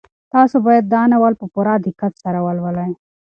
تاسو 0.33 0.55
باید 0.67 0.85
دا 0.93 1.01
ناول 1.11 1.33
په 1.41 1.45
پوره 1.53 1.73
دقت 1.85 2.13
سره 2.23 2.39
ولولئ. 2.45 2.91